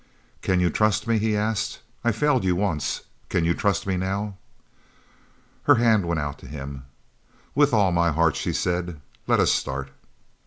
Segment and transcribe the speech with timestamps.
[0.41, 1.79] "Can you trust me?" he asked.
[2.03, 3.01] "I failed you once.
[3.29, 4.35] Can you trust me now?"
[5.65, 6.85] Her hand went out to him.
[7.53, 8.99] "With all my heart," she said.
[9.27, 9.91] "Let us start!"